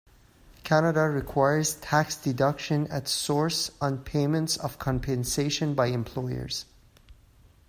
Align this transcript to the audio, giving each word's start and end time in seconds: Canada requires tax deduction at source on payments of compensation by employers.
Canada 0.63 1.01
requires 1.01 1.75
tax 1.75 2.15
deduction 2.15 2.87
at 2.87 3.07
source 3.07 3.69
on 3.79 3.99
payments 4.03 4.57
of 4.57 4.79
compensation 4.79 5.75
by 5.75 5.85
employers. 5.89 6.65